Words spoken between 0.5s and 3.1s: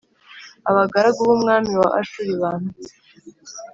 abagaragu b umwami wa Ashuri bantutse